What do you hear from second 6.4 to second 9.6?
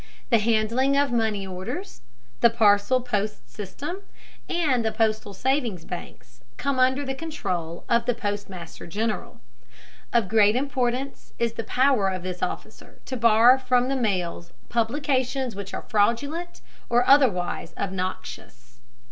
come under the control of the Postmaster General.